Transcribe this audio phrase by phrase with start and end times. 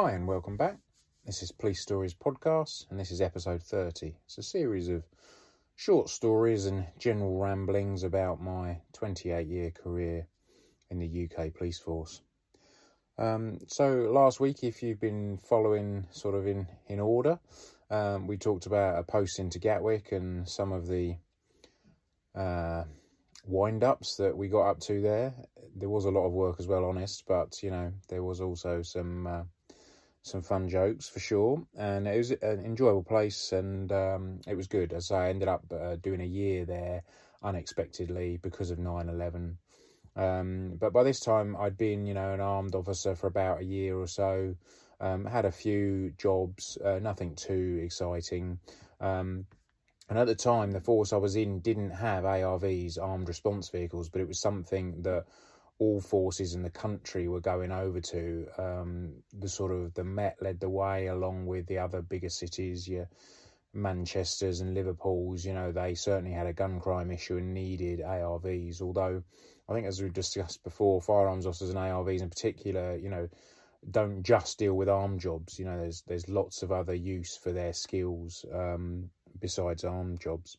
[0.00, 0.78] Hi, and welcome back.
[1.26, 4.14] This is Police Stories Podcast, and this is episode 30.
[4.26, 5.02] It's a series of
[5.74, 10.28] short stories and general ramblings about my 28 year career
[10.88, 12.22] in the UK police force.
[13.18, 17.40] Um, so, last week, if you've been following sort of in, in order,
[17.90, 21.16] um, we talked about a post into Gatwick and some of the
[22.36, 22.84] uh,
[23.48, 25.34] wind ups that we got up to there.
[25.74, 28.82] There was a lot of work as well, honest, but you know, there was also
[28.82, 29.26] some.
[29.26, 29.42] Uh,
[30.28, 34.66] some fun jokes for sure, and it was an enjoyable place, and um, it was
[34.66, 34.92] good.
[34.92, 37.02] As I ended up uh, doing a year there
[37.42, 39.56] unexpectedly because of 9/11.
[40.16, 43.64] Um, but by this time, I'd been, you know, an armed officer for about a
[43.64, 44.56] year or so.
[45.00, 48.58] Um, had a few jobs, uh, nothing too exciting.
[49.00, 49.46] Um,
[50.08, 54.08] and at the time, the force I was in didn't have ARVs, armed response vehicles,
[54.08, 55.26] but it was something that
[55.78, 58.46] all forces in the country were going over to.
[58.58, 62.88] Um, the sort of the Met led the way along with the other bigger cities,
[62.88, 63.08] your
[63.72, 65.44] Manchester's and Liverpool's.
[65.44, 68.82] You know, they certainly had a gun crime issue and needed ARVs.
[68.82, 69.22] Although
[69.68, 73.28] I think, as we've discussed before, firearms officers and ARVs in particular, you know,
[73.90, 75.58] don't just deal with armed jobs.
[75.58, 80.56] You know, there's there's lots of other use for their skills um, besides armed jobs.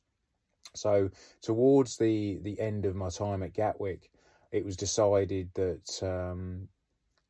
[0.75, 1.09] So
[1.41, 4.09] towards the the end of my time at Gatwick
[4.51, 6.67] it was decided that um,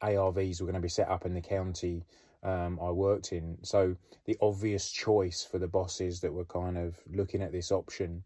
[0.02, 2.04] ARVs were going to be set up in the county
[2.44, 3.58] um, I worked in.
[3.64, 8.24] So the obvious choice for the bosses that were kind of looking at this option,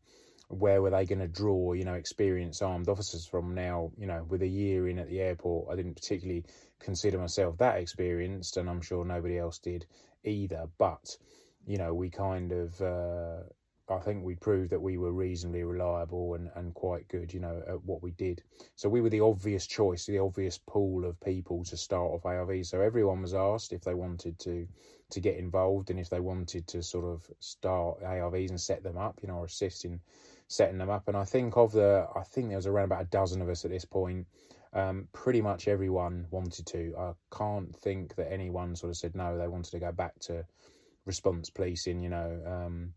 [0.50, 4.24] where were they going to draw, you know, experienced armed officers from now, you know,
[4.30, 6.46] with a year in at the airport, I didn't particularly
[6.80, 9.86] consider myself that experienced, and I'm sure nobody else did
[10.24, 10.68] either.
[10.78, 11.18] But,
[11.66, 13.44] you know, we kind of uh,
[13.90, 17.62] I think we proved that we were reasonably reliable and, and quite good, you know,
[17.68, 18.42] at what we did.
[18.76, 22.68] So we were the obvious choice, the obvious pool of people to start off ARVs.
[22.68, 24.68] So everyone was asked if they wanted to
[25.10, 28.98] to get involved and if they wanted to sort of start ARVs and set them
[28.98, 30.00] up, you know, or assist in
[30.48, 31.08] setting them up.
[31.08, 33.66] And I think of the, I think there was around about a dozen of us
[33.66, 34.28] at this point.
[34.74, 36.96] Um, pretty much everyone wanted to.
[36.98, 39.38] I can't think that anyone sort of said no.
[39.38, 40.46] They wanted to go back to
[41.06, 42.42] response policing, you know.
[42.46, 42.94] Um,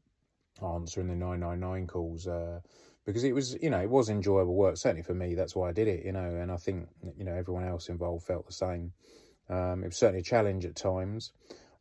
[0.63, 2.61] answering the 999 calls uh,
[3.05, 4.77] because it was you know it was enjoyable work.
[4.77, 7.35] Certainly for me that's why I did it you know and I think you know
[7.35, 8.93] everyone else involved felt the same.
[9.49, 11.33] Um, it was certainly a challenge at times.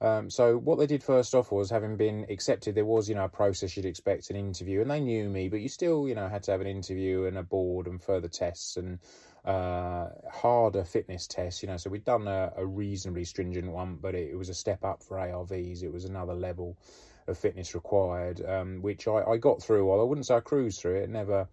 [0.01, 3.23] Um, so what they did first off was having been accepted there was you know
[3.25, 6.27] a process you'd expect an interview and they knew me but you still you know
[6.27, 8.99] had to have an interview and a board and further tests and
[9.45, 11.77] uh, harder fitness tests you know.
[11.77, 15.01] So we'd done a, a reasonably stringent one but it, it was a step up
[15.01, 16.77] for ARVs it was another level
[17.27, 19.87] of fitness required, um, which I, I got through.
[19.87, 21.09] Well, I wouldn't say I cruised through it.
[21.09, 21.47] Never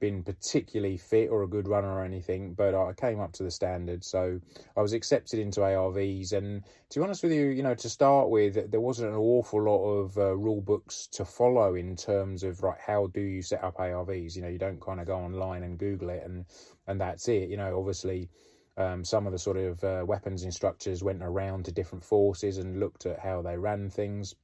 [0.00, 3.50] been particularly fit or a good runner or anything, but I came up to the
[3.50, 4.04] standard.
[4.04, 4.38] So
[4.76, 6.32] I was accepted into ARVs.
[6.32, 9.62] And to be honest with you, you know, to start with, there wasn't an awful
[9.62, 13.64] lot of uh, rule books to follow in terms of right how do you set
[13.64, 14.36] up ARVs.
[14.36, 16.44] You know, you don't kind of go online and Google it and
[16.86, 17.48] and that's it.
[17.48, 18.30] You know, obviously.
[18.76, 22.80] Um, some of the sort of uh, weapons instructors went around to different forces and
[22.80, 24.34] looked at how they ran things.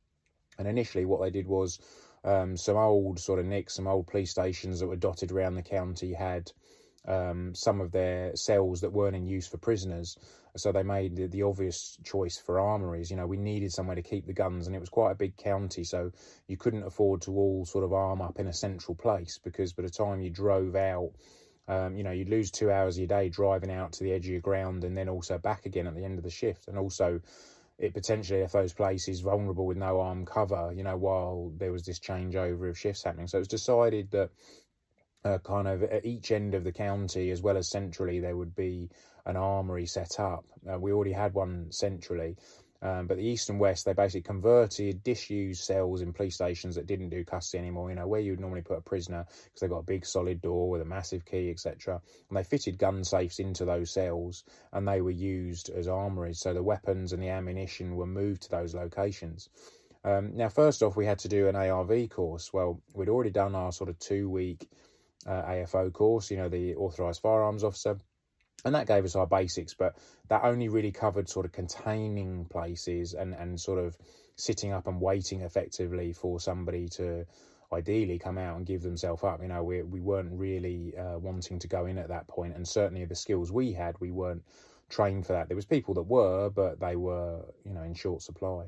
[0.61, 1.79] And initially, what they did was
[2.23, 5.63] um, some old sort of nicks, some old police stations that were dotted around the
[5.63, 6.53] county had
[7.09, 10.19] um, some of their cells that weren't in use for prisoners.
[10.57, 13.11] So they made the, the, obvious choice for armories.
[13.11, 15.39] You know, we needed somewhere to keep the guns, and it was quite a big
[15.39, 16.13] county, so
[16.47, 19.85] you couldn't afford to all sort of arm up in a central place because by
[19.85, 21.13] the time you drove out,
[21.69, 24.27] um, you know, you'd lose two hours of your day driving out to the edge
[24.27, 26.69] of your ground and then also back again at the end of the shift.
[26.69, 27.21] And also,
[27.81, 31.83] it potentially left those places vulnerable with no arm cover, you know, while there was
[31.83, 33.27] this changeover of shifts happening.
[33.27, 34.31] So it was decided that
[35.25, 38.55] uh, kind of at each end of the county, as well as centrally, there would
[38.55, 38.91] be
[39.25, 40.45] an armory set up.
[40.71, 42.37] Uh, we already had one centrally,
[42.83, 46.87] um, but the east and west, they basically converted disused cells in police stations that
[46.87, 47.91] didn't do custody anymore.
[47.91, 50.71] You know where you'd normally put a prisoner because they've got a big solid door
[50.71, 52.01] with a massive key, etc.
[52.29, 56.41] And they fitted gun safes into those cells, and they were used as armories.
[56.41, 59.51] So the weapons and the ammunition were moved to those locations.
[60.03, 62.51] Um, now, first off, we had to do an ARV course.
[62.53, 64.67] Well, we'd already done our sort of two week
[65.27, 67.99] uh, AFO course, you know, the authorised firearms officer
[68.65, 69.97] and that gave us our basics, but
[70.29, 73.97] that only really covered sort of containing places and, and sort of
[74.37, 77.27] sitting up and waiting effectively for somebody to
[77.73, 79.41] ideally come out and give themselves up.
[79.43, 82.67] You know, we we weren't really uh, wanting to go in at that point, and
[82.67, 84.43] certainly the skills we had, we weren't
[84.89, 85.49] trained for that.
[85.49, 88.67] There was people that were, but they were you know in short supply.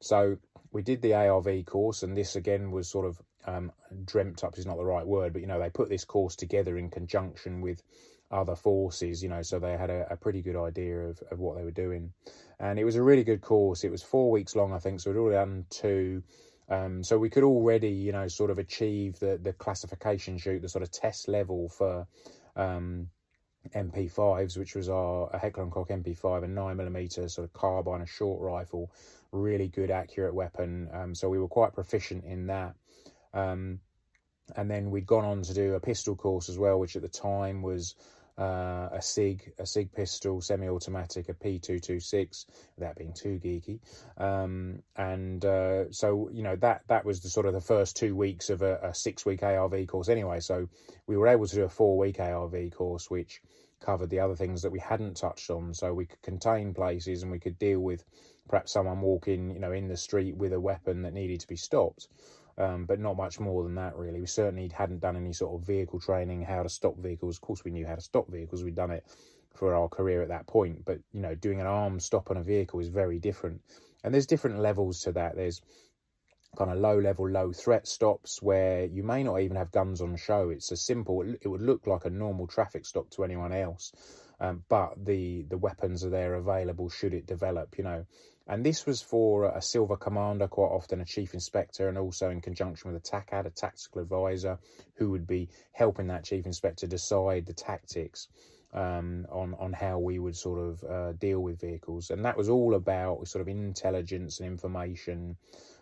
[0.00, 0.36] So
[0.72, 3.72] we did the ARV course, and this again was sort of um,
[4.04, 6.76] dreamt up is not the right word, but you know they put this course together
[6.76, 7.82] in conjunction with
[8.30, 11.56] other forces, you know, so they had a, a, pretty good idea of, of what
[11.56, 12.12] they were doing.
[12.60, 13.82] And it was a really good course.
[13.82, 16.22] It was four weeks long, I think, so we'd already done two.
[16.68, 20.68] Um, so we could already, you know, sort of achieve the, the classification shoot, the
[20.68, 22.06] sort of test level for
[22.54, 23.08] um,
[23.74, 28.40] MP5s, which was our a Heckler Koch MP5 and 9mm sort of carbine, a short
[28.40, 28.92] rifle,
[29.32, 30.88] really good, accurate weapon.
[30.92, 32.74] Um, so we were quite proficient in that.
[33.34, 33.80] Um,
[34.56, 37.08] and then we'd gone on to do a pistol course as well, which at the
[37.08, 37.94] time was
[38.38, 42.46] uh, a SIG, a SIG pistol, semi-automatic, a P226,
[42.78, 43.80] that being too geeky.
[44.18, 48.14] Um, and uh, so, you know, that that was the sort of the first two
[48.16, 50.40] weeks of a, a six-week ARV course anyway.
[50.40, 50.68] So
[51.06, 53.40] we were able to do a four-week ARV course, which
[53.80, 55.72] covered the other things that we hadn't touched on.
[55.74, 58.04] So we could contain places and we could deal with
[58.48, 61.56] perhaps someone walking, you know, in the street with a weapon that needed to be
[61.56, 62.08] stopped
[62.60, 64.20] um, but not much more than that, really.
[64.20, 67.36] We certainly hadn't done any sort of vehicle training, how to stop vehicles.
[67.36, 68.62] Of course, we knew how to stop vehicles.
[68.62, 69.04] We'd done it
[69.54, 72.42] for our career at that point, but you know, doing an armed stop on a
[72.42, 73.62] vehicle is very different.
[74.04, 75.36] And there's different levels to that.
[75.36, 75.62] There's
[76.56, 80.16] kind of low level, low threat stops where you may not even have guns on
[80.16, 80.50] show.
[80.50, 83.92] It's a simple, it would look like a normal traffic stop to anyone else.
[84.40, 88.06] Um, but the the weapons are there available should it develop, you know.
[88.50, 92.40] And this was for a silver commander, quite often a chief inspector, and also in
[92.40, 94.58] conjunction with a TACAD, a tactical advisor,
[94.96, 98.26] who would be helping that chief inspector decide the tactics
[98.74, 102.10] um, on on how we would sort of uh, deal with vehicles.
[102.10, 105.36] And that was all about sort of intelligence and information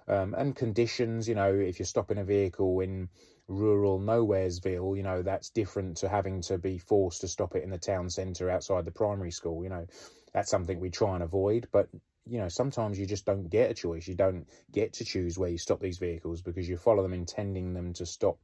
[0.07, 1.27] um, and conditions.
[1.27, 3.09] You know, if you're stopping a vehicle in
[3.47, 7.71] rural nowheresville, you know, that's different to having to be forced to stop it in
[7.71, 9.63] the town centre outside the primary school.
[9.65, 9.87] You know,
[10.35, 11.69] that's something we try and avoid.
[11.73, 11.89] But
[12.29, 14.07] you know, sometimes you just don't get a choice.
[14.07, 17.75] You don't get to choose where you stop these vehicles because you follow them intending
[17.75, 18.39] them to stop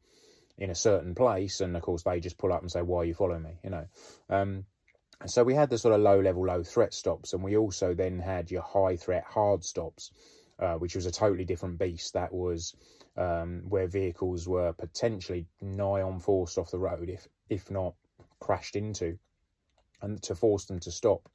[0.58, 1.60] in a certain place.
[1.60, 3.58] And of course, they just pull up and say, Why are you following me?
[3.62, 3.86] You know.
[4.30, 4.64] Um,
[5.26, 8.18] so we had the sort of low level, low threat stops, and we also then
[8.18, 10.10] had your high threat, hard stops,
[10.58, 12.12] uh, which was a totally different beast.
[12.14, 12.74] That was
[13.16, 17.94] um, where vehicles were potentially nigh on forced off the road, if if not
[18.40, 19.18] crashed into,
[20.02, 21.28] and to force them to stop.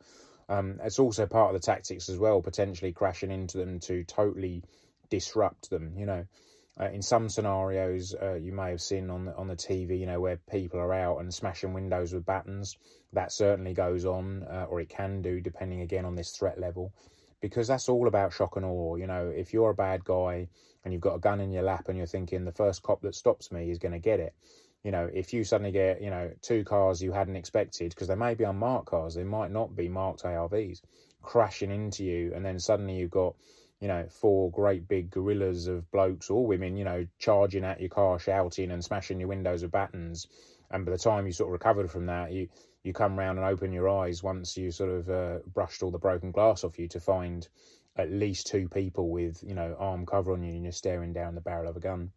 [0.49, 4.63] Um, it's also part of the tactics as well, potentially crashing into them to totally
[5.09, 5.93] disrupt them.
[5.95, 6.25] You know,
[6.79, 10.05] uh, in some scenarios, uh, you may have seen on the, on the TV, you
[10.07, 12.77] know, where people are out and smashing windows with batons.
[13.13, 16.93] That certainly goes on, uh, or it can do, depending again on this threat level,
[17.41, 18.95] because that's all about shock and awe.
[18.95, 20.47] You know, if you're a bad guy
[20.83, 23.13] and you've got a gun in your lap and you're thinking the first cop that
[23.13, 24.33] stops me is going to get it,
[24.83, 28.15] you know, if you suddenly get, you know, two cars you hadn't expected, because they
[28.15, 30.81] may be unmarked cars, they might not be marked ARVs,
[31.21, 33.35] crashing into you, and then suddenly you've got,
[33.81, 37.89] you know, four great big gorillas of blokes or women, you know, charging at your
[37.89, 40.27] car, shouting and smashing your windows with batons.
[40.71, 42.47] And by the time you sort of recovered from that, you
[42.83, 45.99] you come round and open your eyes once you sort of uh, brushed all the
[45.99, 47.47] broken glass off you to find
[47.97, 51.35] at least two people with, you know, arm cover on you and you're staring down
[51.35, 52.11] the barrel of a gun.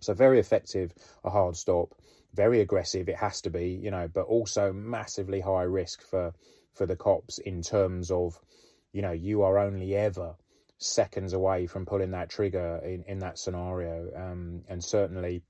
[0.00, 0.94] So very effective,
[1.24, 1.94] a hard stop,
[2.34, 3.08] very aggressive.
[3.08, 6.32] It has to be, you know, but also massively high risk for
[6.74, 8.38] for the cops in terms of,
[8.92, 10.36] you know, you are only ever
[10.78, 15.42] seconds away from pulling that trigger in in that scenario, um, and certainly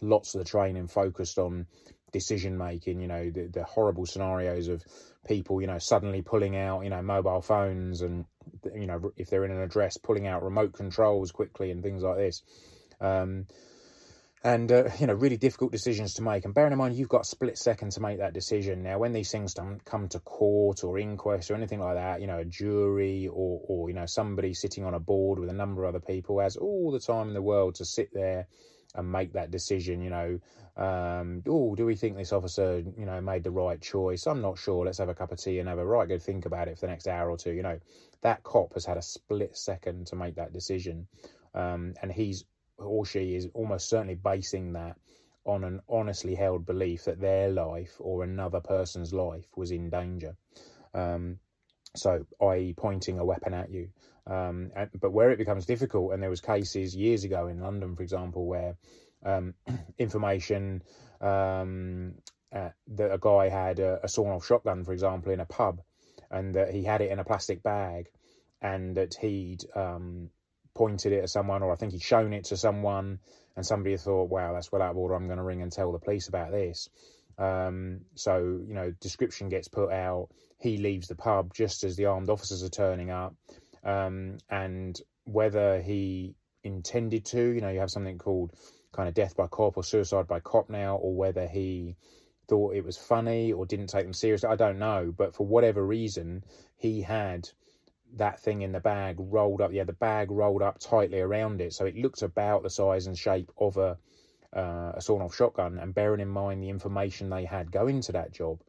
[0.00, 1.66] lots of the training focused on
[2.12, 3.00] decision making.
[3.00, 4.84] You know, the the horrible scenarios of
[5.26, 8.24] people, you know, suddenly pulling out, you know, mobile phones and
[8.74, 12.16] you know, if they're in an address, pulling out remote controls quickly and things like
[12.16, 12.42] this.
[13.00, 13.46] Um,
[14.44, 16.44] and uh, you know really difficult decisions to make.
[16.44, 18.82] And bearing in mind you've got a split second to make that decision.
[18.82, 22.26] Now when these things don't come to court or inquest or anything like that you
[22.26, 25.84] know a jury or or you know somebody sitting on a board with a number
[25.84, 28.46] of other people has all the time in the world to sit there
[28.94, 30.38] and make that decision you know
[30.78, 34.26] um, oh do we think this officer you know made the right choice?
[34.26, 34.84] I'm not sure.
[34.84, 36.86] Let's have a cup of tea and have a right good think about it for
[36.86, 37.52] the next hour or two.
[37.52, 37.80] You know
[38.22, 41.08] that cop has had a split second to make that decision.
[41.54, 42.44] Um, and he's
[42.78, 44.96] or she is almost certainly basing that
[45.44, 50.36] on an honestly held belief that their life or another person's life was in danger.
[50.94, 51.38] Um,
[51.96, 53.88] so, i.e., pointing a weapon at you.
[54.26, 57.96] Um, and, but where it becomes difficult, and there was cases years ago in London,
[57.96, 58.76] for example, where
[59.24, 59.54] um,
[59.98, 60.82] information
[61.20, 62.14] um,
[62.54, 65.80] uh, that a guy had a, a sawn-off shotgun, for example, in a pub,
[66.30, 68.10] and that he had it in a plastic bag,
[68.60, 70.28] and that he'd um,
[70.78, 73.18] pointed it at someone, or I think he'd shown it to someone,
[73.56, 75.14] and somebody thought, "Wow, that's well out of order.
[75.14, 76.88] I'm going to ring and tell the police about this."
[77.36, 80.28] Um, so you know, description gets put out.
[80.60, 83.34] He leaves the pub just as the armed officers are turning up,
[83.84, 88.52] um, and whether he intended to, you know, you have something called
[88.92, 91.96] kind of death by cop or suicide by cop now, or whether he
[92.48, 94.48] thought it was funny or didn't take them seriously.
[94.48, 96.44] I don't know, but for whatever reason,
[96.76, 97.50] he had
[98.16, 99.72] that thing in the bag rolled up.
[99.72, 103.16] Yeah, the bag rolled up tightly around it, so it looked about the size and
[103.16, 103.98] shape of a
[104.52, 105.78] uh, a sawn-off shotgun.
[105.78, 108.60] And bearing in mind the information they had going to that job,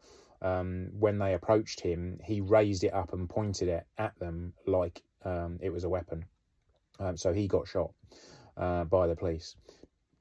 [0.42, 5.02] um, when they approached him, he raised it up and pointed it at them like
[5.24, 6.26] um, it was a weapon.
[7.00, 7.92] Um, so he got shot
[8.58, 9.56] uh, by the police.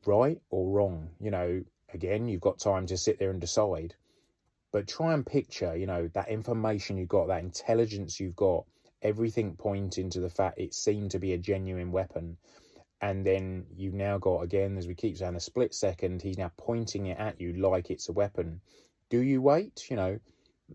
[0.07, 1.11] Right or wrong?
[1.21, 3.95] You know, again, you've got time to sit there and decide.
[4.71, 8.65] But try and picture, you know, that information you've got, that intelligence you've got,
[9.03, 12.37] everything pointing to the fact it seemed to be a genuine weapon.
[13.01, 16.51] And then you've now got, again, as we keep saying, a split second, he's now
[16.57, 18.61] pointing it at you like it's a weapon.
[19.09, 19.87] Do you wait?
[19.89, 20.19] You know,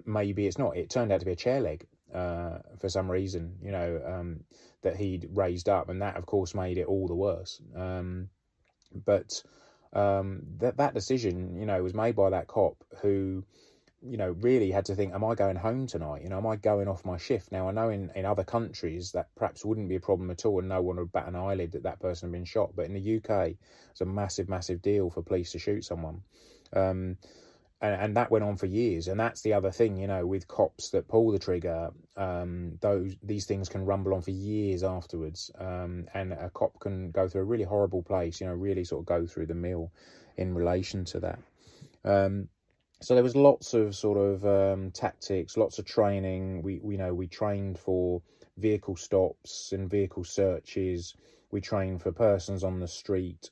[0.06, 0.78] maybe it's not.
[0.78, 4.44] It turned out to be a chair leg uh, for some reason, you know, um,
[4.84, 5.90] that he'd raised up.
[5.90, 7.62] And that, of course, made it all the worse.
[7.76, 8.30] Um,
[9.06, 9.44] but
[9.92, 13.44] um, that that decision, you know, was made by that cop who,
[14.06, 16.24] you know, really had to think, am I going home tonight?
[16.24, 17.52] You know, am I going off my shift?
[17.52, 20.60] Now, I know in, in other countries that perhaps wouldn't be a problem at all
[20.60, 22.76] and no one would bat an eyelid that that person had been shot.
[22.76, 23.56] But in the UK,
[23.92, 26.22] it's a massive, massive deal for police to shoot someone.
[26.74, 27.18] Um,
[27.82, 29.08] and, and that went on for years.
[29.08, 33.16] And that's the other thing, you know, with cops that pull the trigger, um, those
[33.24, 35.52] these things can rumble on for years afterwards.
[35.60, 39.02] Um, and a cop can go through a really horrible place, you know, really sort
[39.02, 39.92] of go through the mill
[40.38, 41.40] in relation to that.
[42.06, 42.50] Um,
[43.04, 46.62] so there was lots of sort of um, tactics, lots of training.
[46.62, 48.22] We, we you know we trained for
[48.58, 51.14] vehicle stops and vehicle searches.
[51.52, 53.50] We trained for persons on the street.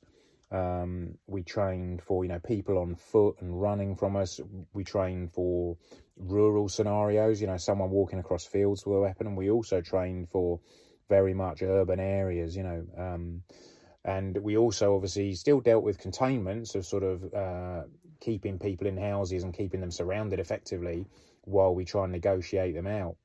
[0.52, 4.40] Um, we trained for you know people on foot and running from us.
[4.74, 5.76] We trained for
[6.18, 10.30] rural scenarios, you know, someone walking across fields with a weapon, and we also trained
[10.30, 10.62] for
[11.10, 12.86] very much urban areas, you know.
[12.98, 13.44] Um,
[14.04, 17.84] and we also obviously still dealt with containments of sort of uh,
[18.20, 21.06] keeping people in houses and keeping them surrounded effectively
[21.44, 23.16] while we try and negotiate them out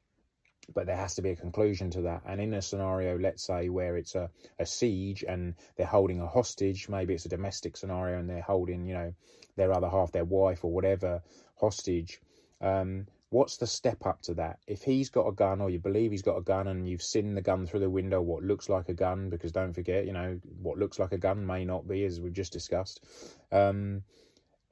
[0.75, 2.23] but there has to be a conclusion to that.
[2.27, 6.27] And in a scenario, let's say, where it's a, a siege and they're holding a
[6.27, 9.15] hostage, maybe it's a domestic scenario and they're holding, you know,
[9.57, 11.23] their other half, their wife or whatever,
[11.57, 12.21] hostage.
[12.61, 14.59] Um, what's the step up to that?
[14.67, 17.35] If he's got a gun or you believe he's got a gun and you've seen
[17.35, 20.39] the gun through the window, what looks like a gun, because don't forget, you know,
[20.63, 23.05] what looks like a gun may not be, as we've just discussed.
[23.51, 24.03] Um,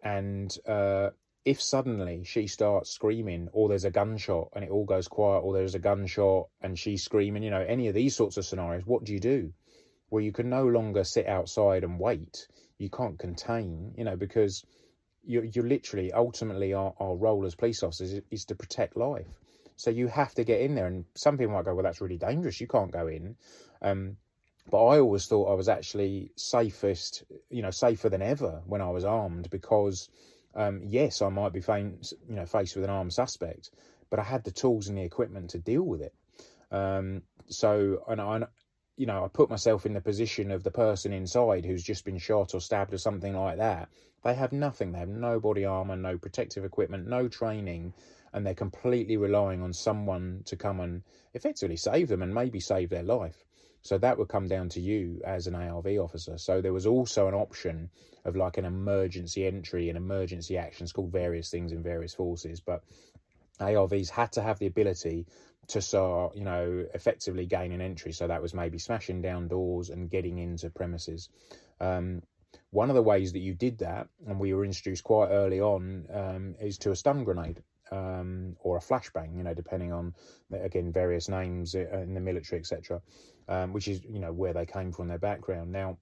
[0.03, 1.11] and uh,
[1.45, 5.53] if suddenly she starts screaming or there's a gunshot and it all goes quiet or
[5.53, 9.05] there's a gunshot and she's screaming you know any of these sorts of scenarios what
[9.05, 9.53] do you do
[10.11, 14.65] well you can no longer sit outside and wait you can't contain you know because
[15.27, 19.41] you're, you're literally ultimately our, our role as police officers is, is to protect life.
[19.77, 22.19] So you have to get in there and some people might go well that's really
[22.19, 22.61] dangerous.
[22.61, 23.37] You can't go in.
[23.83, 24.17] Um,
[24.71, 28.91] but I always thought I was actually safest, you know, safer than ever when I
[28.91, 30.09] was armed because
[30.55, 33.71] um, yes, I might be faced, you know, faced with an armed suspect,
[34.11, 36.15] but I had the tools and the equipment to deal with it.
[36.71, 38.45] Um, so, and I,
[38.97, 42.19] you know, I put myself in the position of the person inside who's just been
[42.19, 43.89] shot or stabbed or something like that.
[44.23, 44.93] They have nothing.
[44.93, 47.93] They have no body armor, no protective equipment, no training,
[48.33, 51.03] and they're completely relying on someone to come and
[51.35, 53.45] effectively save them and maybe save their life.
[53.83, 56.39] So that would come down to you as an ARV officer.
[56.39, 57.91] So there was also an option
[58.25, 62.61] of like an emergency entry and emergency actions called various things in various forces.
[62.61, 62.83] But
[63.61, 65.27] ARVs had to have the ability
[65.69, 68.13] to start, you know, effectively gain an entry.
[68.13, 71.29] So that was maybe smashing down doors and getting into premises.
[71.81, 72.23] Um,
[72.71, 76.07] one of the ways that you did that, and we were introduced quite early on,
[76.13, 80.15] um, is to a stun grenade um, or a flashbang, you know, depending on
[80.53, 83.01] again various names uh, in the military, etc.,
[83.49, 85.71] um, which is you know where they came from, their background.
[85.73, 85.99] Now,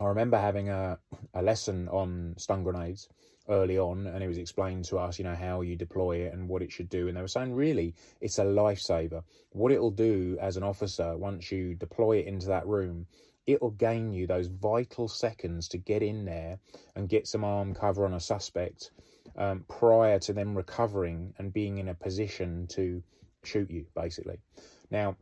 [0.00, 0.98] I remember having a
[1.34, 3.08] a lesson on stun grenades
[3.48, 6.48] early on, and it was explained to us, you know, how you deploy it and
[6.48, 9.22] what it should do, and they were saying really it's a lifesaver.
[9.50, 13.06] What it'll do as an officer once you deploy it into that room
[13.46, 16.58] it'll gain you those vital seconds to get in there
[16.96, 18.90] and get some arm cover on a suspect
[19.36, 23.02] um, prior to them recovering and being in a position to
[23.42, 24.38] shoot you, basically.
[24.90, 25.16] Now,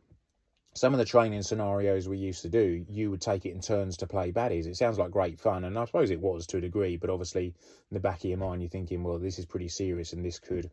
[0.75, 3.97] some of the training scenarios we used to do, you would take it in turns
[3.99, 4.67] to play baddies.
[4.67, 7.47] It sounds like great fun, and I suppose it was to a degree, but obviously,
[7.47, 10.38] in the back of your mind, you're thinking, well, this is pretty serious and this
[10.38, 10.71] could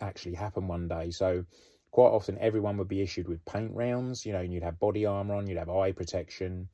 [0.00, 1.10] actually happen one day.
[1.10, 1.44] So,
[1.90, 5.06] quite often, everyone would be issued with paint rounds, you know, and you'd have body
[5.06, 6.68] armor on, you'd have eye protection,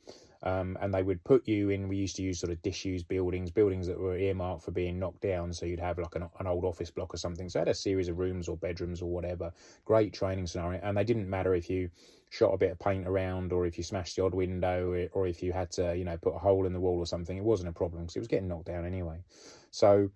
[0.47, 1.89] um, and they would put you in.
[1.89, 5.23] We used to use sort of disused buildings, buildings that were earmarked for being knocked
[5.23, 5.53] down.
[5.53, 7.49] So you'd have like an, an old office block or something.
[7.49, 9.53] So I had a series of rooms or bedrooms or whatever.
[9.85, 11.91] Great training scenario, and they didn't matter if you
[12.31, 15.43] shot a bit of paint around or if you smashed the odd window or if
[15.43, 17.37] you had to, you know, put a hole in the wall or something.
[17.37, 19.25] It wasn't a problem because it was getting knocked down anyway.
[19.73, 20.11] So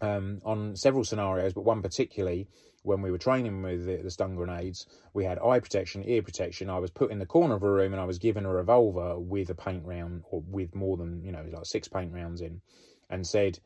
[0.00, 2.48] um, on several scenarios, but one particularly
[2.82, 6.70] when we were training with the, the, stun grenades, we had eye protection, ear protection.
[6.70, 9.18] I was put in the corner of a room and I was given a revolver
[9.18, 12.60] with a paint round or with more than, you know, like six paint rounds in
[13.10, 13.58] and said,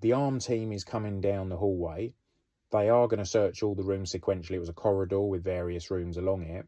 [0.00, 2.14] the arm team is coming down the hallway.
[2.70, 4.52] They are going to search all the rooms sequentially.
[4.52, 6.66] It was a corridor with various rooms along it.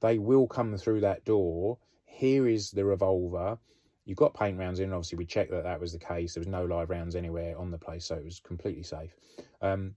[0.00, 1.78] They will come through that door.
[2.06, 3.58] Here is the revolver.
[4.04, 4.92] You got paint rounds in.
[4.92, 6.34] Obviously, we checked that that was the case.
[6.34, 9.14] There was no live rounds anywhere on the place, so it was completely safe.
[9.60, 9.94] Um,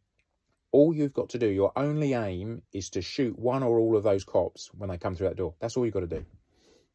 [0.71, 4.03] all you've got to do, your only aim is to shoot one or all of
[4.03, 5.55] those cops when they come through that door.
[5.59, 6.25] That's all you've got to do.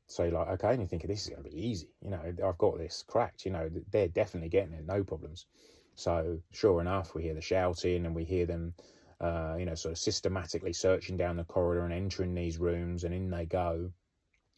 [0.07, 1.89] So you're like, okay, and you think this is going to be easy.
[2.03, 3.45] You know, I've got this cracked.
[3.45, 5.47] You know, they're definitely getting it, no problems.
[5.95, 8.75] So sure enough, we hear the shouting and we hear them,
[9.21, 13.15] uh, you know, sort of systematically searching down the corridor and entering these rooms, and
[13.15, 13.93] in they go.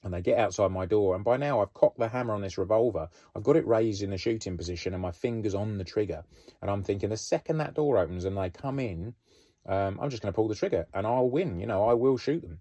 [0.05, 2.59] And they get outside my door, and by now I've cocked the hammer on this
[2.59, 3.09] revolver.
[3.37, 6.25] I've got it raised in the shooting position, and my fingers on the trigger.
[6.61, 9.15] And I'm thinking, the second that door opens and they come in,
[9.67, 11.61] um, I'm just going to pull the trigger, and I'll win.
[11.61, 12.59] You know, I will shoot them.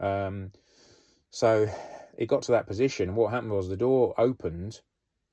[0.00, 0.52] Um,
[1.30, 1.66] so
[2.18, 4.80] it got to that position, what happened was the door opened,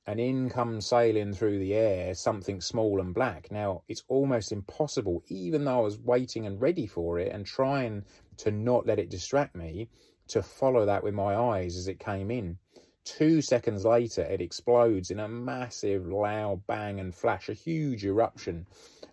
[0.06, 3.52] and in comes sailing through the air something small and black.
[3.52, 8.04] Now, it's almost impossible, even though I was waiting and ready for it and trying
[8.38, 9.88] to not let it distract me
[10.30, 12.58] to follow that with my eyes as it came in.
[13.04, 18.66] Two seconds later, it explodes in a massive, loud bang and flash, a huge eruption.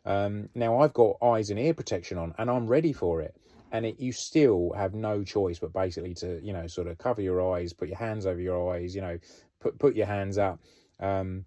[0.06, 3.36] Um, now, I've got eyes and ear protection on, and I'm ready for it.
[3.72, 7.22] And it, you still have no choice but basically to, you know, sort of cover
[7.22, 9.18] your eyes, put your hands over your eyes, you know,
[9.60, 10.60] put put your hands up.
[11.00, 11.46] Um,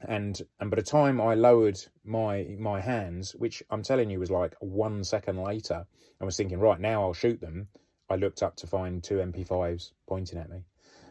[0.00, 4.30] and and by the time I lowered my my hands, which I'm telling you was
[4.30, 5.86] like one second later,
[6.20, 7.68] I was thinking, right now I'll shoot them.
[8.10, 10.64] I looked up to find two MP5s pointing at me.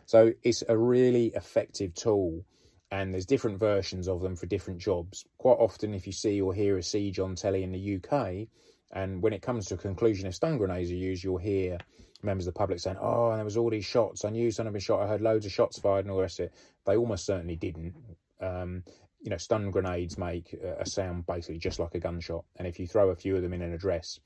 [0.06, 2.46] So it's a really effective tool,
[2.92, 5.25] and there's different versions of them for different jobs.
[5.38, 8.48] Quite often, if you see or hear a siege on telly in the UK,
[8.92, 11.77] and when it comes to a conclusion, if stun grenades are used, you'll hear
[12.24, 14.24] members of the public saying, "Oh, and there was all these shots.
[14.24, 15.01] I knew someone had been shot.
[15.01, 16.53] I heard loads of shots fired, and all the rest of it."
[16.86, 17.94] They almost certainly didn't.
[18.40, 18.83] Um,
[19.20, 22.88] you know, stun grenades make a sound basically just like a gunshot, and if you
[22.88, 24.20] throw a few of them in an address,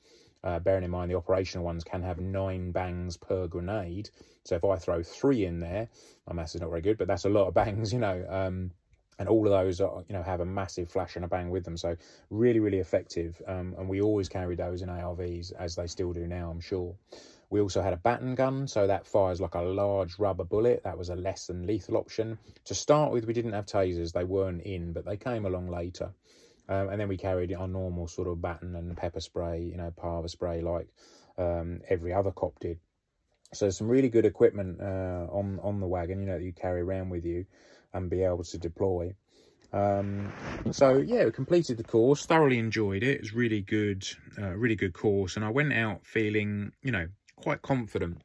[0.44, 4.10] uh, bearing in mind the operational ones can have nine bangs per grenade.
[4.44, 5.88] So if I throw three in there,
[6.28, 8.26] my maths is not very good, but that's a lot of bangs, you know.
[8.30, 8.72] Um,
[9.20, 11.64] and all of those are, you know have a massive flash and a bang with
[11.64, 11.78] them.
[11.78, 11.96] So
[12.32, 16.28] really really effective um, and we always carry those in arvs as they still do
[16.28, 16.96] now i'm sure.
[17.52, 20.84] We also had a baton gun so that fires like a large rubber bullet.
[20.86, 22.40] That was a less than lethal option.
[22.66, 24.14] To start with we didn't have tasers.
[24.14, 26.14] They weren't in but they came along later
[26.72, 29.92] um, and then we carried our normal sort of baton and pepper spray, you know,
[29.92, 30.88] pava spray like
[31.38, 32.80] um, every other cop did.
[33.54, 36.80] So some really good equipment uh, on on the wagon, you know, that you carry
[36.80, 37.46] around with you
[37.94, 39.14] and be able to deploy.
[39.74, 40.32] Um,
[40.72, 43.16] so yeah, we completed the course, thoroughly enjoyed it.
[43.16, 44.08] It was really good,
[44.38, 48.22] uh, really good course, and I went out feeling, you know, quite confident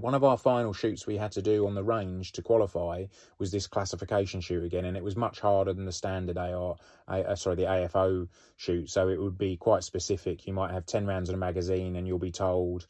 [0.00, 3.04] one of our final shoots we had to do on the range to qualify
[3.38, 6.76] was this classification shoot again, and it was much harder than the standard AR,
[7.08, 8.90] uh, sorry, the AFO shoot.
[8.90, 10.46] So it would be quite specific.
[10.46, 12.86] You might have ten rounds in a magazine, and you'll be told,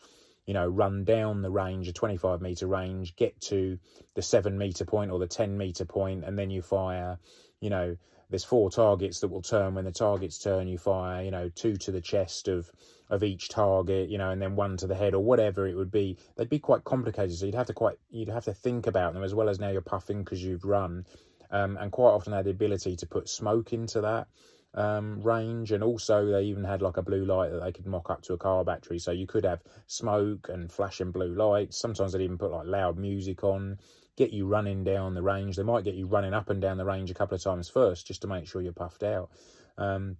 [0.47, 3.79] you know, run down the range, a twenty-five meter range, get to
[4.15, 7.19] the seven meter point or the ten meter point, and then you fire,
[7.61, 7.97] you know,
[8.33, 9.75] there's four targets that will turn.
[9.75, 12.73] When the targets turn, you fire, you know, two to the chest of
[13.11, 15.91] of each target, you know, and then one to the head or whatever it would
[15.91, 16.17] be.
[16.37, 19.23] They'd be quite complicated, so you'd have to quite you'd have to think about them
[19.23, 21.07] as well as now you're puffing because you've run,
[21.51, 24.29] um, and quite often they had the ability to put smoke into that
[24.75, 28.09] um, range, and also they even had like a blue light that they could mock
[28.09, 31.79] up to a car battery, so you could have smoke and flashing blue lights.
[31.79, 33.79] Sometimes they'd even put like loud music on
[34.17, 35.57] get you running down the range.
[35.57, 38.07] They might get you running up and down the range a couple of times first
[38.07, 39.31] just to make sure you're puffed out.
[39.79, 40.17] Um,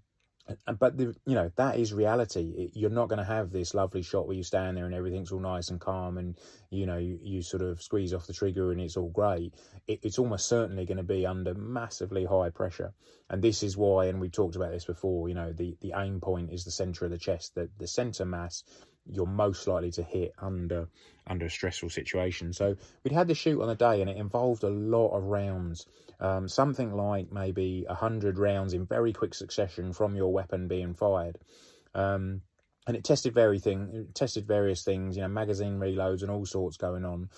[0.79, 2.71] but the, you know that is reality.
[2.75, 5.39] You're not going to have this lovely shot where you stand there and everything's all
[5.39, 6.37] nice and calm, and
[6.71, 9.55] you know you, you sort of squeeze off the trigger and it's all great.
[9.87, 12.93] It, it's almost certainly going to be under massively high pressure,
[13.31, 14.07] and this is why.
[14.07, 15.29] And we've talked about this before.
[15.29, 17.55] You know the the aim point is the center of the chest.
[17.55, 18.65] The the center mass
[19.07, 20.89] you're most likely to hit under
[21.27, 22.53] under a stressful situation.
[22.53, 25.87] So we'd had the shoot on the day, and it involved a lot of rounds,
[26.21, 31.39] um, something like maybe hundred rounds in very quick succession from your weapon being fired.
[31.95, 32.43] Um,
[32.87, 36.77] and it tested everything, it tested various things, you know, magazine reloads and all sorts
[36.77, 37.31] going on.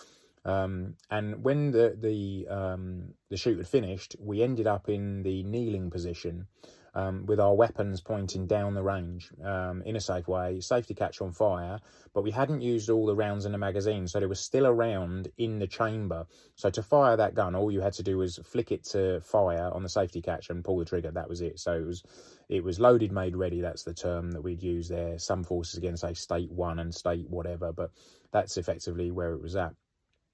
[0.47, 5.43] Um, and when the the um, the shoot had finished, we ended up in the
[5.43, 6.47] kneeling position,
[6.95, 11.21] um, with our weapons pointing down the range um, in a safe way, safety catch
[11.21, 11.81] on fire,
[12.13, 14.73] but we hadn't used all the rounds in the magazine, so there was still a
[14.73, 16.27] round in the chamber.
[16.55, 19.71] So to fire that gun, all you had to do was flick it to fire
[19.73, 21.11] on the safety catch and pull the trigger.
[21.11, 21.59] That was it.
[21.59, 22.03] So it was
[22.49, 23.61] it was loaded, made ready.
[23.61, 25.19] That's the term that we'd use there.
[25.19, 27.91] Some forces again say state one and state whatever, but
[28.33, 29.75] that's effectively where it was at.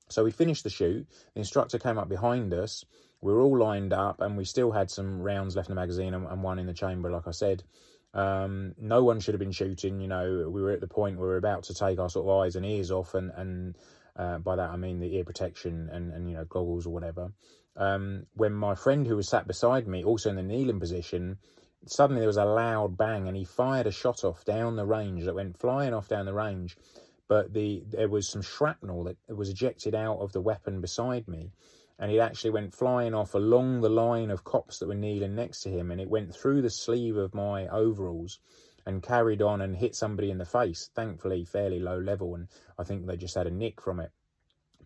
[0.09, 1.07] So we finished the shoot.
[1.35, 2.85] The instructor came up behind us
[3.21, 6.15] we were all lined up and we still had some rounds left in the magazine
[6.15, 7.63] and, and one in the chamber, like I said.
[8.13, 10.01] Um, no one should have been shooting.
[10.01, 12.27] You know, we were at the point where we were about to take our sort
[12.27, 13.79] of eyes and ears off, and and
[14.17, 17.33] uh, by that I mean the ear protection and and you know goggles or whatever.
[17.77, 21.39] Um, when my friend who was sat beside me, also in the kneeling position,
[21.87, 25.25] suddenly there was a loud bang, and he fired a shot off down the range
[25.25, 26.77] that went flying off down the range.
[27.29, 31.53] But the there was some shrapnel that was ejected out of the weapon beside me,
[32.01, 35.61] and it actually went flying off along the line of cops that were kneeling next
[35.61, 38.41] to him and it went through the sleeve of my overalls
[38.87, 42.83] and carried on and hit somebody in the face thankfully fairly low level and i
[42.83, 44.11] think they just had a nick from it.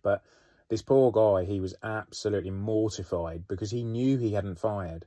[0.03, 0.21] But
[0.67, 5.05] this poor guy he was absolutely mortified because he knew he hadn't fired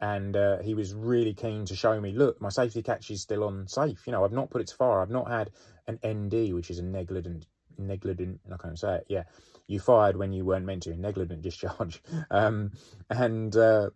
[0.00, 3.42] and uh, he was really keen to show me look my safety catch is still
[3.42, 4.06] on safe.
[4.06, 5.50] You know i've not put it to fire i've not had
[5.88, 7.46] an nd which is a negligent
[7.78, 9.22] negligent i can't say it yeah
[9.68, 12.02] you fired when you weren't meant to, negligent discharge.
[12.30, 12.72] Um,
[13.08, 13.90] and uh,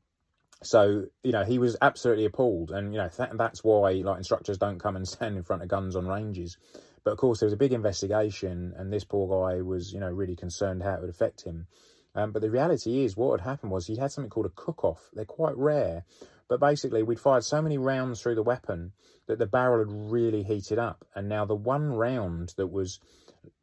[0.63, 2.71] so, you know, he was absolutely appalled.
[2.71, 5.69] And, you know, th- that's why, like, instructors don't come and stand in front of
[5.69, 6.57] guns on ranges.
[7.05, 10.11] But of course, there was a big investigation, and this poor guy was, you know,
[10.11, 11.67] really concerned how it would affect him.
[12.15, 14.85] Um, but the reality is, what had happened was he had something called a cook
[14.85, 15.11] off.
[15.13, 16.05] They're quite rare,
[16.49, 18.93] but basically, we'd fired so many rounds through the weapon
[19.27, 21.05] that the barrel had really heated up.
[21.15, 23.01] And now, the one round that was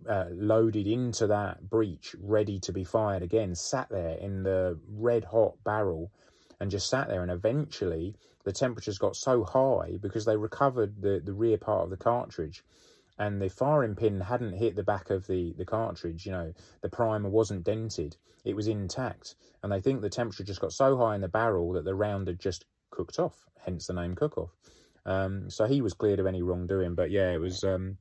[0.08, 5.24] uh, loaded into that breech, ready to be fired again, sat there in the red
[5.26, 6.12] hot barrel
[6.60, 7.22] and just sat there.
[7.22, 11.90] And eventually, the temperatures got so high because they recovered the, the rear part of
[11.90, 12.64] the cartridge
[13.20, 16.26] and the firing pin hadn't hit the back of the, the cartridge.
[16.26, 18.16] You know, the primer wasn't dented,
[18.46, 19.36] it was intact.
[19.62, 22.28] And they think the temperature just got so high in the barrel that the round
[22.28, 24.56] had just cooked off, hence the name cook off.
[25.06, 26.96] Um, so he was cleared of any wrongdoing.
[26.96, 27.64] But yeah, it was.
[27.64, 27.98] Um,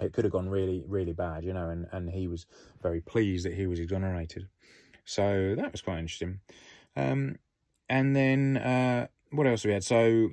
[0.00, 2.46] it could have gone really, really bad, you know, and, and he was
[2.82, 4.48] very pleased that he was exonerated.
[5.04, 6.40] So that was quite interesting.
[6.96, 7.36] Um,
[7.88, 9.84] and then uh, what else we had?
[9.84, 10.30] So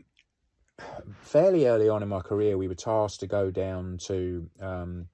[1.22, 5.08] fairly early on in my career, we were tasked to go down to um,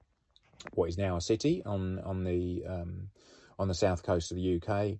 [0.72, 3.08] what is now a city on on the um,
[3.58, 4.98] on the south coast of the UK.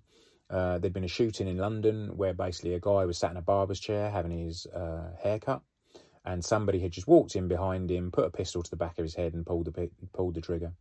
[0.51, 3.43] Uh, there'd been a shooting in London where basically a guy was sat in a
[3.43, 5.63] barber's chair having his uh, haircut
[6.25, 9.05] and somebody had just walked in behind him, put a pistol to the back of
[9.05, 10.73] his head, and pulled the pulled the trigger.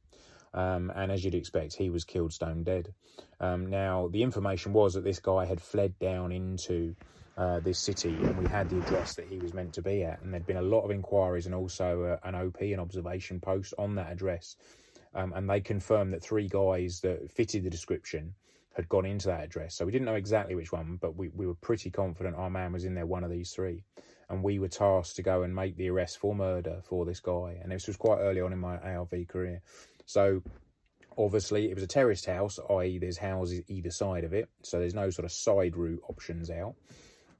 [0.54, 2.94] Um, and as you'd expect, he was killed stone dead.
[3.40, 6.96] Um, now, the information was that this guy had fled down into
[7.38, 10.22] uh, this city, and we had the address that he was meant to be at.
[10.22, 13.74] And there'd been a lot of inquiries and also uh, an OP, an observation post
[13.80, 14.56] on that address.
[15.16, 18.34] Um, and they confirmed that three guys that fitted the description
[18.76, 19.76] had gone into that address.
[19.76, 22.74] So we didn't know exactly which one, but we, we were pretty confident our man
[22.74, 23.84] was in there, one of these three
[24.34, 27.60] and we were tasked to go and make the arrest for murder for this guy.
[27.62, 29.62] And this was quite early on in my ARV career.
[30.06, 30.42] So
[31.18, 34.96] obviously it was a terraced house, i.e., there's houses either side of it, so there's
[34.96, 36.76] no sort of side route options out.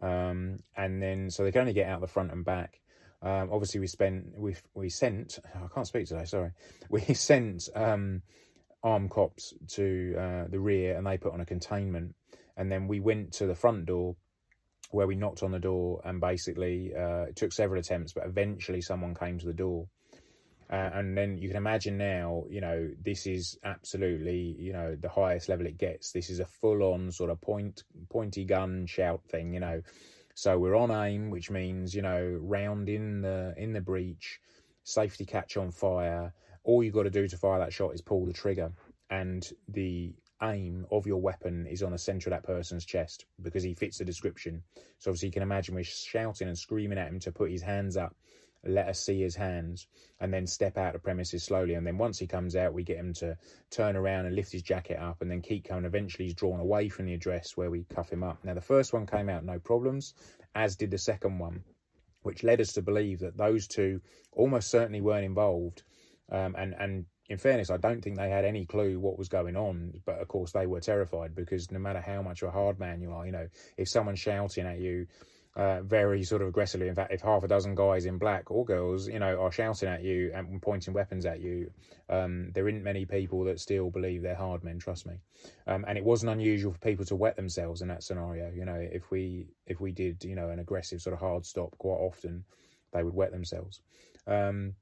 [0.02, 2.80] Um, and then so they can only get out the front and back.
[3.22, 6.26] Um, obviously, we spent we we sent I can't speak today.
[6.26, 6.52] Sorry,
[6.90, 8.22] we sent um,
[8.84, 12.16] armed cops to uh, the rear, and they put on a containment.
[12.58, 14.16] And then we went to the front door,
[14.94, 18.82] where we knocked on the door and basically uh, it took several attempts, but eventually
[18.82, 19.88] someone came to the door.
[20.70, 25.10] Uh, and then you can imagine now, you know, this is absolutely, you know, the
[25.10, 26.12] highest level it gets.
[26.12, 29.82] This is a full-on sort of point, pointy gun shout thing, you know.
[30.36, 34.40] So we're on aim, which means, you know, round in the in the breech,
[34.84, 36.34] safety catch on fire.
[36.64, 38.72] All you've got to do to fire that shot is pull the trigger,
[39.10, 43.64] and the aim of your weapon is on the center of that person's chest because
[43.64, 44.64] he fits the description.
[45.00, 47.98] So obviously you can imagine we're shouting and screaming at him to put his hands
[47.98, 48.16] up,
[48.66, 49.88] let us see his hands,
[50.20, 51.74] and then step out of premises slowly.
[51.74, 53.38] And then once he comes out, we get him to
[53.70, 55.86] turn around and lift his jacket up and then keep coming.
[55.86, 58.44] Eventually he's drawn away from the address where we cuff him up.
[58.44, 60.14] Now the first one came out no problems,
[60.56, 61.64] as did the second one,
[62.22, 64.02] which led us to believe that those two
[64.32, 65.84] almost certainly weren't involved.
[66.32, 69.56] Um, and and in fairness, I don't think they had any clue what was going
[69.56, 70.02] on.
[70.06, 73.02] But of course, they were terrified because no matter how much of a hard man
[73.02, 75.08] you are, you know, if someone's shouting at you
[75.56, 76.88] uh, very sort of aggressively.
[76.88, 79.90] In fact, if half a dozen guys in black or girls, you know, are shouting
[79.90, 81.72] at you and pointing weapons at you,
[82.10, 84.80] um, there isn't many people that still believe they're hard men.
[84.80, 85.16] Trust me.
[85.68, 88.52] Um, and it wasn't unusual for people to wet themselves in that scenario.
[88.52, 91.78] You know, if we if we did, you know, an aggressive sort of hard stop,
[91.78, 92.44] quite often
[92.92, 93.82] they would wet themselves.
[94.26, 94.74] Um,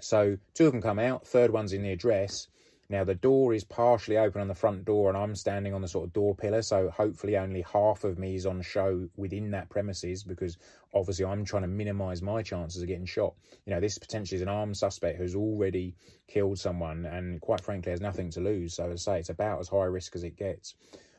[0.00, 1.26] so two of them come out.
[1.26, 2.48] Third one's in the address.
[2.90, 5.88] Now the door is partially open on the front door, and I'm standing on the
[5.88, 9.70] sort of door pillar, so hopefully only half of me is on show within that
[9.70, 10.58] premises because
[10.92, 13.34] obviously I'm trying to minimise my chances of getting shot.
[13.64, 15.96] You know, this potentially is an armed suspect who's already
[16.28, 18.74] killed someone, and quite frankly has nothing to lose.
[18.74, 20.74] So as I say, it's about as high risk as it gets.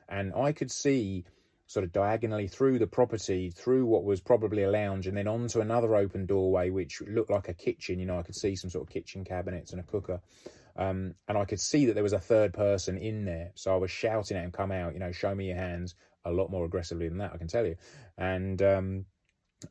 [0.08, 1.26] And I could see
[1.68, 5.62] sort of diagonally through the property, through what was probably a lounge, and then onto
[5.62, 8.00] another open doorway, which looked like a kitchen.
[8.00, 10.22] You know, I could see some sort of kitchen cabinets and a cooker.
[10.78, 13.52] Um, and I could see that there was a third person in there.
[13.56, 16.32] So I was shouting at him, come out, you know, show me your hands a
[16.32, 17.78] lot more aggressively than that, I can tell you.
[18.18, 19.06] And um,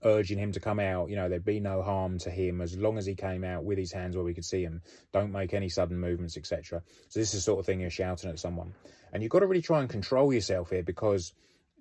[0.02, 2.96] urging him to come out, you know, there'd be no harm to him as long
[2.96, 4.82] as he came out with his hands where we could see him.
[5.12, 6.82] Don't make any sudden movements, etc.
[7.08, 8.72] So this is the sort of thing you're shouting at someone.
[9.12, 11.32] And you've got to really try and control yourself here because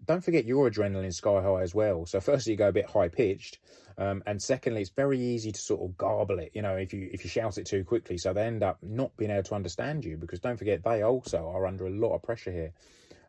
[0.05, 2.05] don't forget your adrenaline sky high as well.
[2.05, 3.59] So firstly, you go a bit high pitched,
[3.97, 6.51] um, and secondly, it's very easy to sort of garble it.
[6.53, 9.15] You know, if you if you shout it too quickly, so they end up not
[9.17, 12.23] being able to understand you because don't forget they also are under a lot of
[12.23, 12.73] pressure here.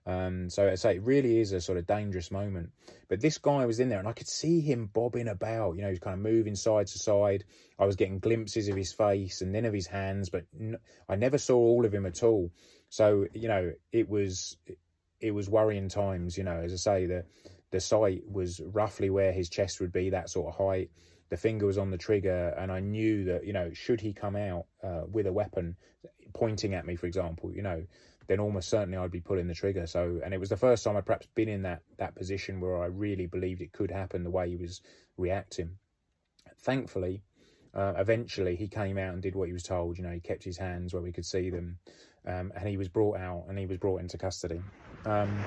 [0.07, 2.71] Um, so I say it really is a sort of dangerous moment.
[3.09, 5.77] But this guy was in there, and I could see him bobbing about.
[5.77, 7.45] You know, he's kind of moving side to side.
[7.79, 10.45] I was getting glimpses of his face and then of his hands, but
[11.09, 12.51] I never saw all of him at all.
[12.91, 14.57] So you know, it was
[15.25, 16.37] it was worrying times.
[16.37, 17.25] You know, as I say, the
[17.71, 20.91] the sight was roughly where his chest would be, that sort of height.
[21.31, 24.37] The finger was on the trigger, and I knew that you know, should he come
[24.37, 25.77] out uh, with a weapon
[26.35, 27.85] pointing at me, for example, you know,
[28.27, 29.87] then almost certainly I'd be pulling the trigger.
[29.87, 32.83] So, and it was the first time I'd perhaps been in that that position where
[32.83, 34.83] I really believed it could happen the way he was
[35.17, 35.71] reacting.
[36.59, 37.23] Thankfully,
[37.75, 39.97] uh, eventually he came out and did what he was told.
[39.97, 41.79] You know, he kept his hands where we could see them,
[42.27, 44.61] um, and he was brought out and he was brought into custody.
[45.05, 45.45] Um,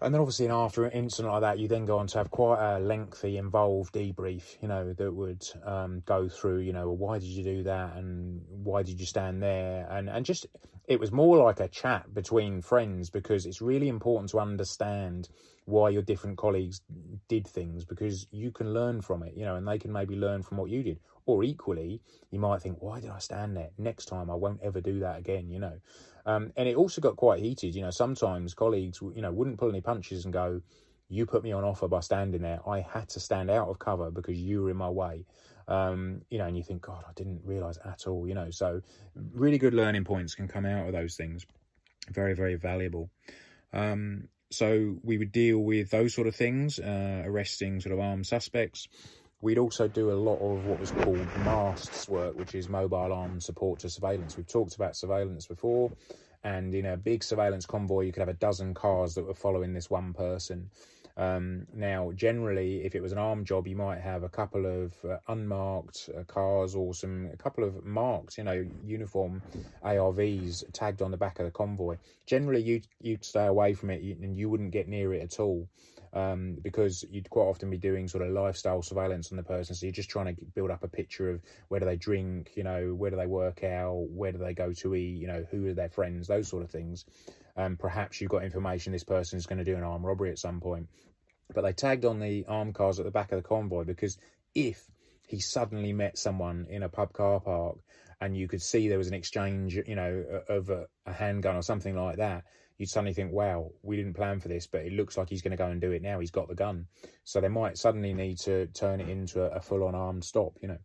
[0.00, 2.76] and then obviously after an incident like that, you then go on to have quite
[2.76, 7.28] a lengthy, involved debrief, you know, that would um, go through, you know, why did
[7.28, 9.88] you do that and why did you stand there?
[9.90, 10.46] And, and just,
[10.86, 15.28] it was more like a chat between friends because it's really important to understand
[15.64, 16.80] why your different colleagues
[17.28, 20.42] did things because you can learn from it, you know, and they can maybe learn
[20.42, 21.00] from what you did.
[21.28, 23.68] Or equally, you might think, why did I stand there?
[23.76, 25.78] Next time I won't ever do that again, you know.
[26.24, 27.74] Um, and it also got quite heated.
[27.74, 30.62] You know, sometimes colleagues, you know, wouldn't pull any punches and go,
[31.10, 32.66] "You put me on offer by standing there.
[32.66, 35.26] I had to stand out of cover because you were in my way."
[35.68, 38.80] Um, you know, and you think, "God, I didn't realise at all." You know, so
[39.14, 41.44] really good learning points can come out of those things.
[42.10, 43.10] Very, very valuable.
[43.74, 48.26] Um, so we would deal with those sort of things, uh, arresting sort of armed
[48.26, 48.88] suspects.
[49.40, 53.42] We'd also do a lot of what was called MASTS work, which is mobile armed
[53.42, 54.36] support to surveillance.
[54.36, 55.92] We've talked about surveillance before,
[56.42, 59.74] and in a big surveillance convoy, you could have a dozen cars that were following
[59.74, 60.70] this one person.
[61.16, 64.94] Um, now, generally, if it was an armed job, you might have a couple of
[65.04, 69.42] uh, unmarked uh, cars or some a couple of marked, you know, uniform
[69.84, 71.96] ARVs tagged on the back of the convoy.
[72.26, 75.68] Generally, you you'd stay away from it and you wouldn't get near it at all
[76.12, 79.74] um, because you'd quite often be doing sort of lifestyle surveillance on the person.
[79.74, 82.64] So you're just trying to build up a picture of where do they drink, you
[82.64, 85.68] know, where do they work out, where do they go to eat, you know, who
[85.68, 87.04] are their friends, those sort of things.
[87.56, 90.38] Um, perhaps you've got information this person is going to do an armed robbery at
[90.38, 90.88] some point.
[91.54, 94.18] But they tagged on the armed cars at the back of the convoy because
[94.54, 94.84] if
[95.26, 97.78] he suddenly met someone in a pub car park
[98.20, 101.62] and you could see there was an exchange, you know, of a, a handgun or
[101.62, 102.44] something like that,
[102.78, 105.50] you'd suddenly think, wow, we didn't plan for this, but it looks like he's going
[105.50, 106.20] to go and do it now.
[106.20, 106.86] He's got the gun.
[107.24, 110.52] So they might suddenly need to turn it into a, a full on armed stop,
[110.62, 110.78] you know.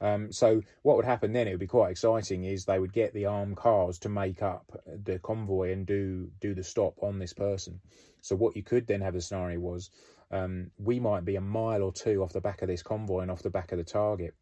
[0.00, 1.48] Um, so what would happen then?
[1.48, 2.44] It would be quite exciting.
[2.44, 6.54] Is they would get the armed cars to make up the convoy and do do
[6.54, 7.80] the stop on this person.
[8.20, 9.90] So what you could then have the scenario was
[10.30, 13.30] um, we might be a mile or two off the back of this convoy and
[13.30, 14.34] off the back of the target,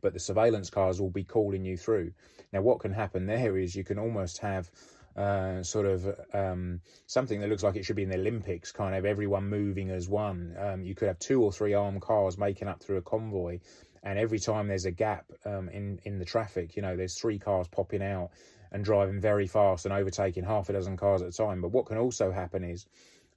[0.00, 2.12] but the surveillance cars will be calling you through.
[2.52, 4.70] Now what can happen there is you can almost have
[5.16, 8.94] uh, sort of um, something that looks like it should be in the Olympics, kind
[8.94, 10.54] of everyone moving as one.
[10.58, 13.58] Um, you could have two or three armed cars making up through a convoy,
[14.02, 17.38] and every time there's a gap um, in in the traffic, you know, there's three
[17.38, 18.30] cars popping out
[18.72, 21.60] and driving very fast and overtaking half a dozen cars at a time.
[21.60, 22.86] But what can also happen is,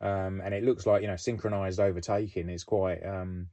[0.02, 3.48] um, and it looks like you know synchronized overtaking is quite um,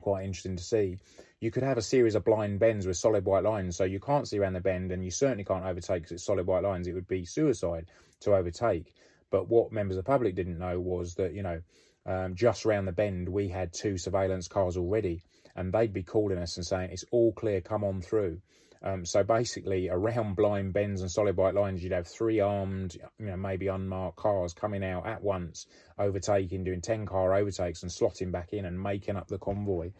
[0.00, 0.98] quite interesting to see
[1.44, 3.76] you could have a series of blind bends with solid white lines.
[3.76, 6.46] So you can't see around the bend and you certainly can't overtake because it's solid
[6.46, 6.88] white lines.
[6.88, 7.84] It would be suicide
[8.20, 8.94] to overtake.
[9.30, 11.60] But what members of the public didn't know was that, you know,
[12.06, 15.22] um, just round the bend, we had two surveillance cars already,
[15.54, 18.40] and they'd be calling us and saying, It's all clear, come on through.
[18.82, 23.26] Um, so basically, around blind bends and solid white lines, you'd have three armed, you
[23.26, 25.66] know, maybe unmarked cars coming out at once,
[25.98, 29.90] overtaking, doing 10 car overtakes and slotting back in and making up the convoy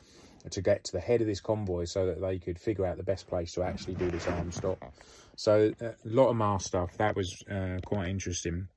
[0.50, 3.02] to get to the head of this convoy so that they could figure out the
[3.02, 4.78] best place to actually do this armed stop.
[5.36, 6.96] So uh, a lot of MASTS stuff.
[6.98, 8.68] That was uh, quite interesting.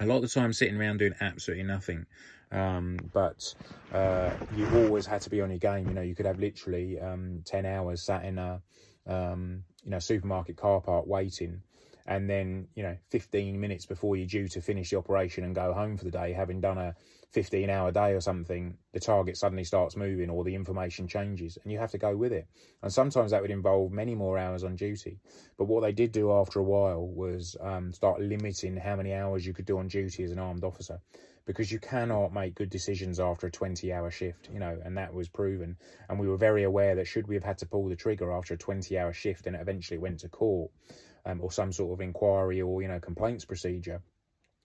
[0.00, 2.06] A lot of the time sitting around doing absolutely nothing.
[2.52, 3.42] Um, but
[3.92, 5.88] uh, you always had to be on your game.
[5.88, 8.60] You know, you could have literally um, 10 hours sat in a
[9.06, 11.62] um, you know supermarket car park waiting
[12.06, 15.72] and then you know 15 minutes before you're due to finish the operation and go
[15.72, 16.94] home for the day having done a
[17.32, 21.72] 15 hour day or something the target suddenly starts moving or the information changes and
[21.72, 22.46] you have to go with it
[22.82, 25.18] and sometimes that would involve many more hours on duty
[25.58, 29.44] but what they did do after a while was um, start limiting how many hours
[29.44, 31.00] you could do on duty as an armed officer
[31.46, 35.14] because you cannot make good decisions after a 20 hour shift, you know, and that
[35.14, 35.76] was proven.
[36.08, 38.54] And we were very aware that should we have had to pull the trigger after
[38.54, 40.72] a 20 hour shift and it eventually went to court
[41.24, 44.02] um, or some sort of inquiry or, you know, complaints procedure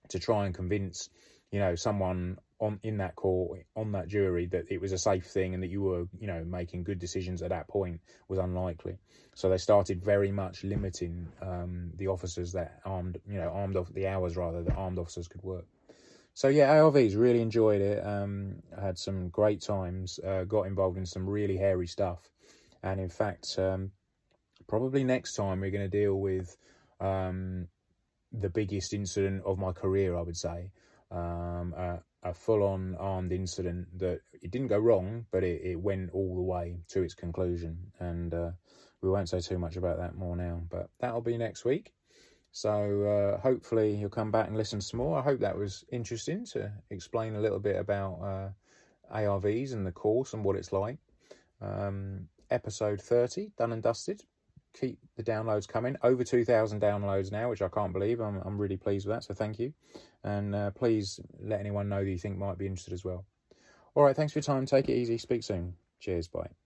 [0.09, 1.09] to try and convince,
[1.51, 5.25] you know, someone on in that court, on that jury, that it was a safe
[5.25, 8.97] thing and that you were, you know, making good decisions at that point was unlikely.
[9.35, 13.91] So they started very much limiting um, the officers that armed, you know, armed off
[13.93, 15.65] the hours rather that armed officers could work
[16.33, 18.05] so yeah, ARVs really enjoyed it.
[18.05, 20.19] Um, had some great times.
[20.19, 22.29] Uh, got involved in some really hairy stuff,
[22.83, 23.91] and in fact, um,
[24.67, 26.55] probably next time we're going to deal with
[26.99, 27.67] um,
[28.31, 30.17] the biggest incident of my career.
[30.17, 30.71] I would say
[31.11, 36.11] um, a, a full-on armed incident that it didn't go wrong, but it, it went
[36.13, 38.51] all the way to its conclusion, and uh,
[39.01, 40.61] we won't say too much about that more now.
[40.69, 41.93] But that'll be next week.
[42.51, 45.17] So uh, hopefully you'll come back and listen some more.
[45.17, 49.91] I hope that was interesting to explain a little bit about uh, ARVs and the
[49.91, 50.97] course and what it's like.
[51.61, 54.23] Um, episode 30, done and dusted.
[54.79, 55.97] Keep the downloads coming.
[56.03, 58.19] Over 2,000 downloads now, which I can't believe.
[58.21, 59.73] I'm, I'm really pleased with that, so thank you.
[60.23, 63.25] And uh, please let anyone know that you think might be interested as well.
[63.95, 64.65] All right, thanks for your time.
[64.65, 65.17] Take it easy.
[65.17, 65.73] Speak soon.
[65.99, 66.27] Cheers.
[66.27, 66.60] Bye.